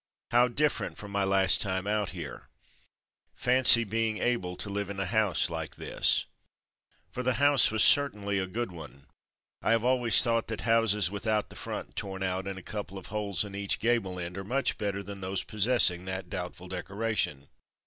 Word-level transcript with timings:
"How 0.31 0.47
diflfer 0.47 0.85
ent 0.87 0.97
from 0.97 1.11
my 1.11 1.23
last 1.23 1.61
time 1.61 1.85
out 1.85 2.09
here! 2.09 2.47
Fancy 3.35 3.83
being 3.83 4.17
able 4.17 4.55
to 4.55 4.67
live 4.67 4.89
in 4.89 4.99
a 4.99 5.05
house 5.05 5.47
like 5.47 5.75
this!'' 5.75 6.25
A 6.25 6.25
Peaceful 6.25 6.87
Scene 6.87 7.11
For 7.11 7.21
the 7.23 7.33
house 7.33 7.69
was 7.69 7.83
certainly 7.83 8.39
a 8.39 8.47
good 8.47 8.71
one 8.71 9.05
I 9.61 9.75
always 9.75 10.15
have 10.17 10.23
thought 10.23 10.47
that 10.47 10.61
houses 10.61 11.11
without 11.11 11.51
the 11.51 11.55
front 11.55 11.95
torn 11.95 12.23
out 12.23 12.47
and 12.47 12.57
a 12.57 12.63
couple 12.63 12.97
of 12.97 13.05
holes 13.13 13.45
in 13.45 13.53
each 13.53 13.77
gable 13.77 14.19
end 14.19 14.39
are 14.39 14.43
much 14.43 14.79
better 14.79 15.03
than 15.03 15.21
those 15.21 15.43
possessing 15.43 16.05
that 16.05 16.31
doubtful 16.31 16.67
decoration. 16.67 17.49